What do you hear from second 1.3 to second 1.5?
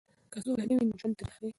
دی.